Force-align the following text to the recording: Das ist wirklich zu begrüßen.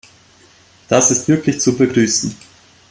Das 0.87 1.11
ist 1.11 1.27
wirklich 1.27 1.61
zu 1.61 1.77
begrüßen. 1.77 2.35